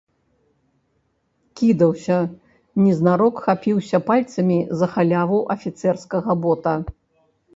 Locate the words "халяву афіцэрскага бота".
4.93-6.73